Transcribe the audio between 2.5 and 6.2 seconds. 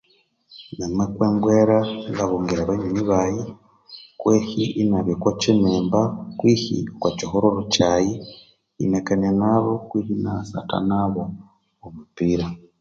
abanyoni baghe kwehi inabya okokinimba